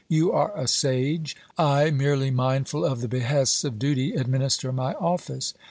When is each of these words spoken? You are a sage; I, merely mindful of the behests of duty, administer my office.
You 0.07 0.31
are 0.31 0.51
a 0.57 0.67
sage; 0.67 1.37
I, 1.59 1.91
merely 1.91 2.31
mindful 2.31 2.83
of 2.83 3.01
the 3.01 3.07
behests 3.07 3.63
of 3.63 3.77
duty, 3.77 4.15
administer 4.15 4.71
my 4.71 4.93
office. 4.95 5.53